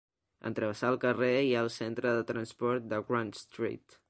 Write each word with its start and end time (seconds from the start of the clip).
En 0.49 0.55
travessar 0.59 0.89
el 0.93 0.97
carrer 1.03 1.29
hi 1.49 1.53
ha 1.53 1.61
el 1.67 1.71
Centre 1.77 2.17
de 2.21 2.27
Transport 2.35 2.93
de 2.95 3.05
Grant 3.13 3.35
Street. 3.47 3.99